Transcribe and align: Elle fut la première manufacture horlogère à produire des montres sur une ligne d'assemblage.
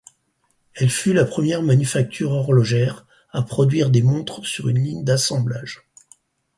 Elle 0.73 0.89
fut 0.89 1.13
la 1.13 1.25
première 1.25 1.61
manufacture 1.61 2.31
horlogère 2.31 3.05
à 3.33 3.43
produire 3.43 3.91
des 3.91 4.01
montres 4.01 4.43
sur 4.47 4.67
une 4.67 4.83
ligne 4.83 5.03
d'assemblage. 5.03 5.85